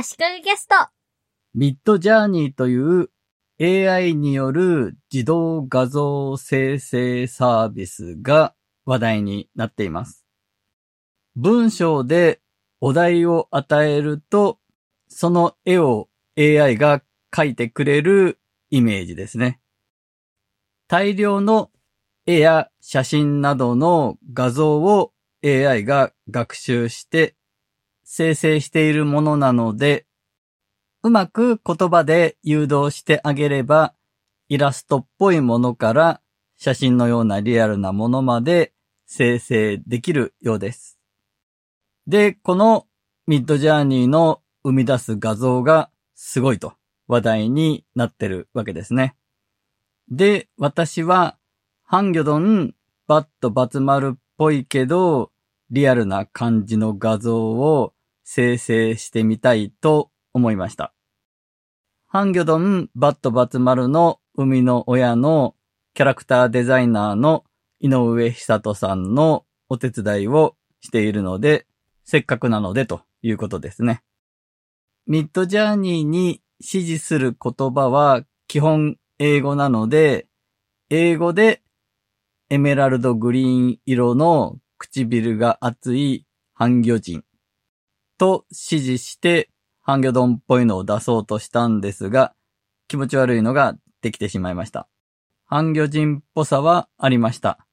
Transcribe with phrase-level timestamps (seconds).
[0.00, 0.76] 足利ゲスト。
[1.54, 3.10] ミッドジャーニーという
[3.60, 10.24] AI による自動画像生成サービスが話題になっています。
[11.34, 12.40] 文章で
[12.80, 14.60] お題を与えると、
[15.08, 16.08] その絵を
[16.38, 17.02] AI が
[17.32, 18.38] 描いてくれる
[18.70, 19.58] イメージですね。
[20.86, 21.72] 大量の
[22.24, 25.12] 絵や写真などの画像を
[25.44, 27.34] AI が学習して
[28.10, 30.06] 生成しているものなので、
[31.02, 33.94] うまく言葉で誘導してあげれば、
[34.48, 36.22] イラストっぽいものから
[36.56, 38.72] 写真のようなリアルなものまで
[39.04, 40.98] 生成できるようです。
[42.06, 42.86] で、この
[43.26, 46.72] ミッドジャーニーの生み出す画像がすごいと
[47.08, 49.16] 話題になってるわけですね。
[50.10, 51.36] で、私は、
[51.84, 52.74] ハンギョドン、
[53.06, 55.30] バットバツマルっぽいけど、
[55.70, 57.92] リアルな感じの画像を
[58.30, 60.92] 生成してみたいと思いました。
[62.08, 65.54] ハンギョドン、バットバツマルの生みの親の
[65.94, 67.44] キャラクターデザイナーの
[67.80, 71.66] 井上久人さんのお手伝いをしているので、
[72.04, 74.02] せっかくなのでということですね。
[75.06, 80.26] ミッドジャーニーに指示する言葉は基本英語なので、
[80.90, 81.62] 英語で
[82.50, 87.24] エメラルドグリーン色の唇が厚いハンギョ人
[88.18, 89.48] と指示して
[89.80, 92.34] ハンギョドンっぽいのを出そうとしたんですが、
[92.88, 94.88] 気持ち悪いのができてしまいました。
[95.46, 97.66] ハンギョ人っぽさはありました。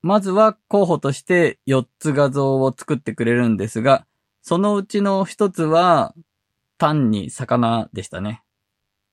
[0.00, 4.06] まずは候補として4つ画像を作ってくれるんですが、
[4.42, 6.14] そのうちの1つは
[6.78, 8.42] 単に魚でしたね。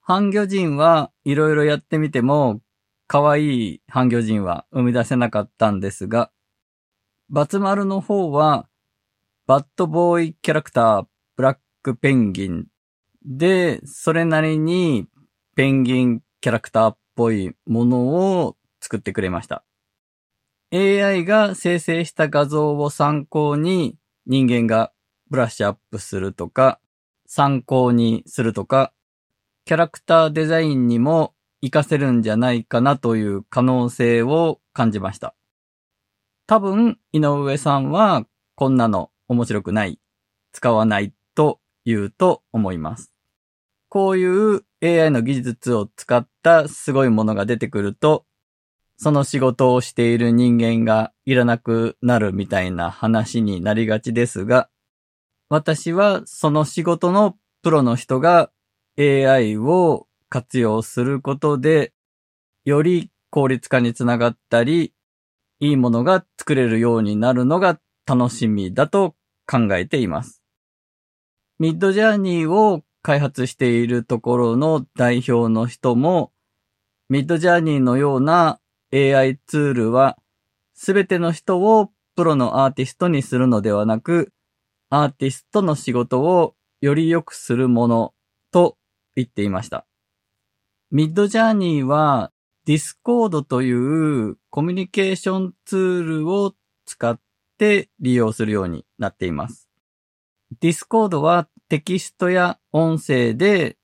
[0.02, 2.62] ハンギョ人はいろいろやってみても、
[3.08, 6.32] 可愛いハンギョ人は生み出せなかったんですが、
[7.30, 8.68] バツマルの方は、
[9.48, 12.66] バッドボーイキャラクター、ブラックペンギン
[13.24, 15.06] で、それなりに
[15.56, 18.08] ペンギンキャラクターっぽいもの
[18.40, 19.64] を作ってくれました。
[20.74, 24.92] AI が生成した画像を参考に人間が
[25.30, 26.80] ブラッシュアップするとか、
[27.28, 28.94] 参考にするとか、
[29.66, 35.36] キャラクターデザインにも活かせるんじゃないかなという可能性を感じました。
[36.48, 40.00] 多分、井上さんはこんなの面白くない、
[40.52, 43.12] 使わないと言うと思います。
[43.90, 48.26] こういう AI の技術を使ったすごいものが出てくると、
[48.98, 54.70] その仕事をしている人間がいらなくなるみたいな話になりがちですが、
[55.50, 58.52] 私はその仕事のプロの人が
[58.98, 61.94] AI を活用することで、
[62.64, 64.94] より効率化につながったり、
[65.60, 69.16] いいものが作れるようになるのが楽しみだと
[69.48, 70.42] 考えています。
[71.60, 76.32] ミッドジャーニーを開発しているところの代表の人も、
[77.08, 78.60] ミッドジャーニーのような
[78.94, 80.18] AI ツールは、
[80.74, 84.32] すべての人をプロのアーティストにするのではなく、
[84.90, 88.14] アーティストの仕事をより良くするもの
[88.52, 88.78] と
[89.16, 89.86] 言っていました。
[90.92, 92.32] ミッドジャーニーは
[92.68, 96.54] Discord というコミュニケーションツールを
[96.86, 97.25] 使って
[97.58, 99.70] て利用するようになっています。
[100.62, 103.78] Discord はテキストや音声で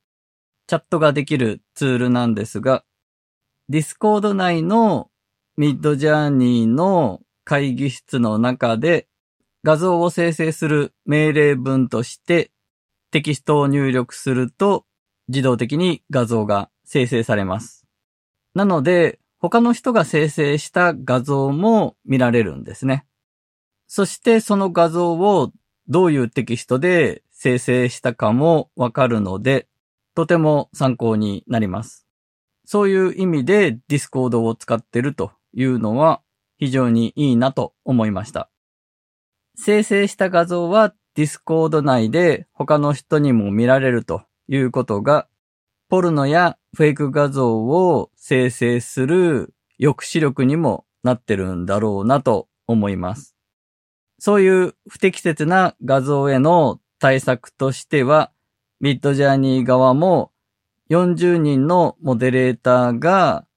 [0.68, 2.84] チャットができるツールなんですが、
[3.70, 5.10] Discord 内の
[5.58, 9.08] ミッドジャーニーの会議室の中で
[9.64, 12.52] 画像を生成する命令文として
[13.12, 14.86] テキストを入力すると
[15.28, 17.86] 自動的に画像が生成されます。
[18.54, 23.06] なので他の人が生成した画像も見られるんですね。
[23.94, 25.52] そしてその画像を
[25.90, 29.68] どういうテキストで生成したかもわかるので、
[30.16, 32.08] とても参考になります。
[32.64, 36.22] そういう意味で Discord を使ってるというのは
[36.58, 38.50] 非常にいいなと思いました。
[39.58, 45.28] 生成した画像は Discord 内で他の人にも見られるということが、
[45.90, 53.31] ポルノやフェイク画像を生成する抑止力にもなってるんだろうなと思います。
[54.24, 58.32] そういう不適切な画像への対策としては、
[58.80, 60.32] Midjourney 側も
[60.92, 63.48] 40人のモデレーターが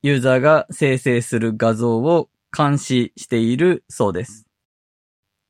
[0.00, 4.46] ユーザーが生成する画像を監視しているそうです。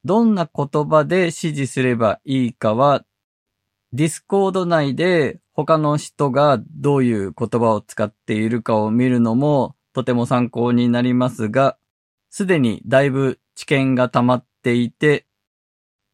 [0.05, 3.05] どんな言葉で指示すればいいかは、
[3.93, 11.77] Discord 内で他の人がどういう言葉を使っているかを見るのもとても参考になりますが、
[12.31, 15.27] すでにだいぶ知見が溜まっていて、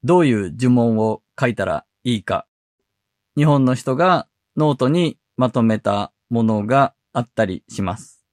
[0.03, 2.49] どういう呪文を書いたらいいか。
[3.37, 4.27] 日本の人が
[4.57, 8.25] ノートにまとめたものがあったりします。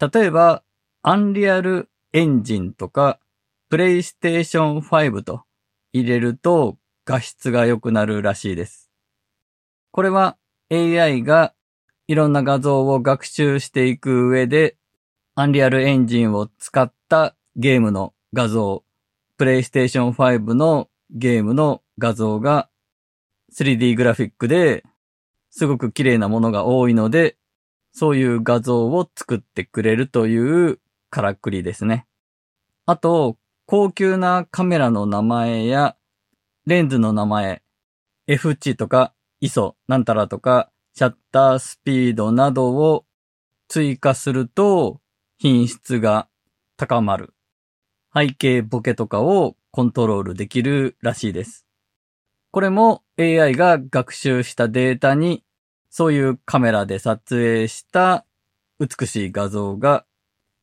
[0.00, 0.64] 例えば、
[1.02, 3.20] Unreal Engine とか、
[3.68, 5.44] プレイステーション5と
[5.92, 8.90] 入れると画質が良くなるらしいです。
[9.92, 10.36] これは
[10.72, 11.54] AI が
[12.08, 14.76] いろんな画像を学習していく上で、
[15.36, 18.84] Unreal Engine を使ったゲームの画像、
[19.36, 22.68] プレイステーション5のゲームの画像が
[23.52, 24.84] 3D グラフィックで
[25.50, 27.36] すごく綺麗なものが多いので、
[27.92, 30.78] そういう画像を作ってくれるという
[31.10, 32.06] からくりですね。
[32.86, 33.36] あと、
[33.66, 35.96] 高級なカメラの名前や
[36.66, 37.62] レンズの名前、
[38.26, 43.06] F 値とか ISO なんたらとかシャッタースピードなどを
[43.68, 45.00] 追加すると
[45.38, 46.28] 品質が
[46.76, 47.34] 高まる。
[48.14, 51.66] 背景ボケとかをコントロールできるらしいです。
[52.50, 55.44] これも AI が学習したデータに
[55.90, 58.24] そういうカメラで撮影した
[58.78, 60.04] 美しい画像が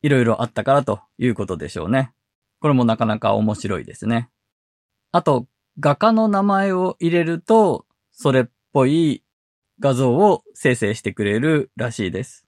[0.02, 2.12] いろいろあったからということでしょうね。
[2.60, 4.28] これもなかなか面白いですね。
[5.12, 5.46] あと、
[5.80, 9.22] 画家の名前を入れると、それっぽい
[9.80, 12.46] 画像を生成してくれるらしいです。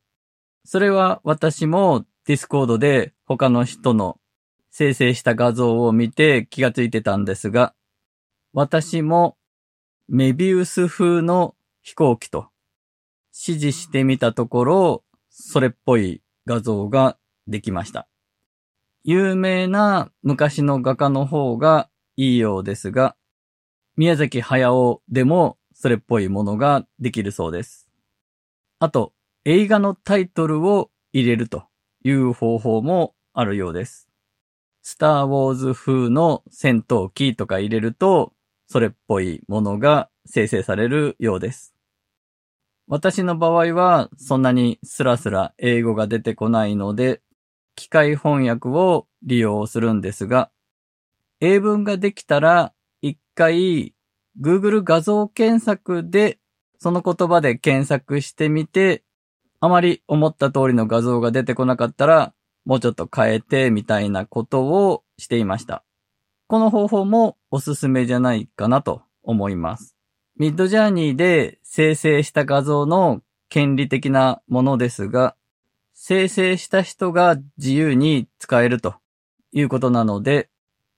[0.64, 4.19] それは私も Discord で他の人の
[4.70, 7.74] 生成した画像を見て気がついてたんですが、
[8.52, 9.36] 私も
[10.08, 12.48] メビウス風の飛行機と
[13.32, 18.08] 指示してみたところ、それっぽい画像ができました。
[19.02, 23.16] 有名な昔の画家の方がいいようですが、
[23.96, 27.88] 宮崎駿でもそれっぽいものができるそうです。
[28.78, 29.12] あと、
[29.44, 31.64] 映画のタイトルを入れると
[32.04, 34.09] いう方法もあるようです。
[34.82, 38.32] スター・ウォーズ風の戦闘機とか入れると、
[38.66, 41.74] それっぽいものが生成されるようです。
[42.86, 47.20] 私の場合はそんなにスラスラ英語が出てこないので、
[47.76, 50.50] 機械翻訳を利用するんですが、
[51.40, 53.94] 英文ができたら一回
[54.40, 56.38] Google 画像検索で
[56.78, 59.04] その言葉で検索してみて、
[59.60, 62.34] あまり思った通りの画像が出てこなかったら、
[62.64, 65.84] もうちょっと変えてみたいなことをしていました。
[66.46, 69.96] この方法もおすすめじゃないかなと思います。
[70.36, 75.36] ミッドジャーニーで生成した画像の権利的なものですが、
[75.92, 78.94] 生成した人が自由に使えると
[79.52, 80.48] いうことなので、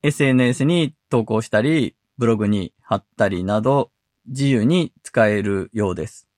[0.02, 3.90] SNS に投稿したり、ブログに貼ったりなど
[4.26, 6.28] 自由に使えるようです。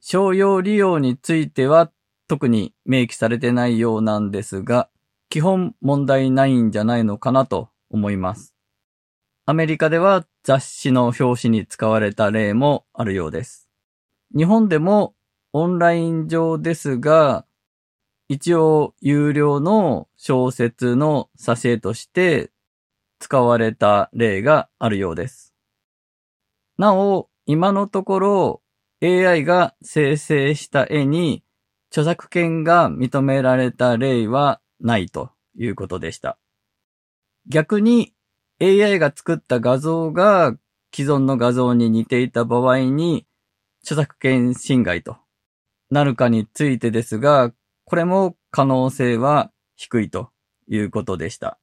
[0.00, 1.90] 商用利用については
[2.30, 4.88] 特に明記されてないようなんですが、
[5.30, 8.54] 基本問題ないんじゃないのかなと思います。
[9.46, 13.68] アメリカでは雑誌の表紙に使われた例もあるようです。
[14.32, 15.16] 日本でも
[15.52, 17.46] オンライン上ですが、
[18.28, 22.52] 一応有料の小説の挿絵として
[23.18, 25.52] 使われた例があるようです。
[26.78, 28.62] なお、今のところ
[29.02, 31.42] AI が生成した絵に
[31.90, 36.38] 著作権が認められた例はないということでした。
[37.48, 38.14] 逆に
[38.60, 40.54] AI が作った画像が
[40.94, 43.26] 既存の画像に似ていた場合に
[43.82, 45.16] 著作権侵害と
[45.90, 47.52] なるかについてですが、
[47.84, 50.30] これも可能性は低いと
[50.68, 51.58] いうことでした。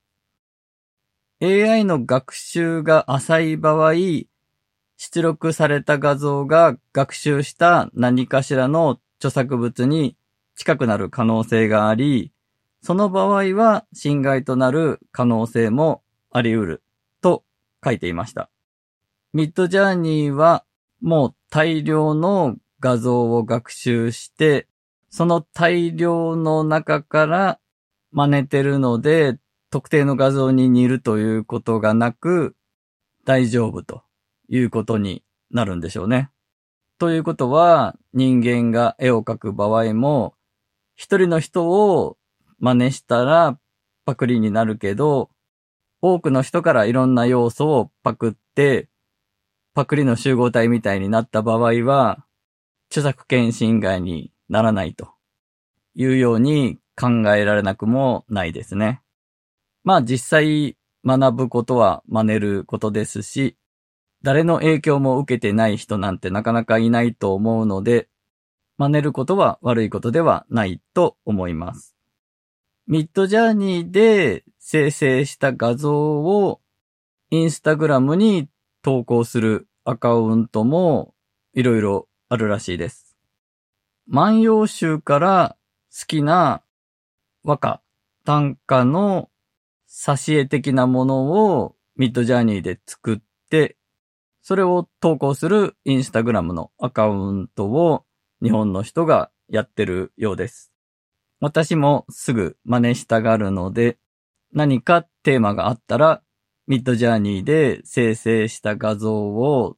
[1.42, 3.94] AI の学習が浅い場合、
[4.98, 10.17] 出力された画像が学習した何かしらの著作物に
[10.58, 12.34] 近くなる可能性があり、
[12.82, 16.84] その場合は侵害となる可能性もあり得る
[17.22, 17.44] と
[17.86, 18.50] 書いていました。
[19.34, 20.66] ミッドジャーニーは
[21.00, 24.68] もう大量の画像を学習して、
[25.10, 27.60] その大量の中から
[28.12, 29.38] 真似てるので、
[29.70, 32.56] 特定の画像に似るということがなく、
[33.26, 34.02] 大丈夫と
[34.50, 36.32] いうことになるんでしょうね。
[36.98, 40.34] ということは、人間が絵を描く場合も、
[40.98, 42.18] 一人の人を
[42.60, 43.58] 真似したら
[44.04, 45.30] パクリになるけど、
[46.02, 48.90] 多くの人からいろんな要素をパクって、
[49.76, 52.26] パクリの集合体みたいになった場合は、
[52.90, 55.10] 著作権侵害にならないと
[55.94, 59.02] いうように考えられなくもないですね。
[59.84, 63.56] まあ実際学ぶことは真似ることですし、
[64.24, 68.10] 誰の影響も受けてない人なんてなかなかいないと思うので、
[68.78, 71.96] 真似ることは悪いことではないと思います。
[72.86, 76.62] ミッドジャーニーで生成した画像を
[77.32, 78.50] インスタグラムに
[78.82, 81.14] 投稿するアカウントも
[81.54, 83.18] いろいろあるらしいです。
[84.08, 85.58] 万葉集から
[85.92, 86.62] 好きな
[87.44, 87.82] 和歌、
[88.24, 89.30] 短歌の
[89.90, 93.18] 挿絵的なものをミッドジャーニーで作っ
[93.50, 93.76] て、
[94.42, 98.06] それを投稿するインスタグラムのアカウントを
[98.42, 100.72] 日本の人がやってるようです。
[101.40, 103.98] 私もすぐ真似したがるので、
[104.54, 106.22] 何かテーマがあったら、
[106.68, 109.78] ミッドジャーニーで生成した画像を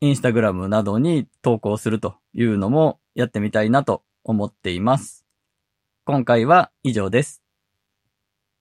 [0.00, 5.26] インスタグラムなどに投稿するというのもやってみたいなと思っています。
[6.04, 7.42] 今回は以上です。